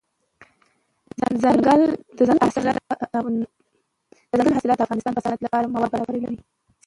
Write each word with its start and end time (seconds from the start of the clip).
دځنګل 1.39 2.39
حاصلات 2.47 2.77
د 4.67 4.69
افغانستان 4.85 5.13
د 5.13 5.19
صنعت 5.23 5.41
لپاره 5.45 5.71
مواد 5.73 5.91
برابروي. 5.93 6.37